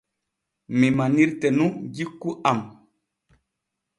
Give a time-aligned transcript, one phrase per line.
[0.79, 2.59] Mi manirte nun jikku am.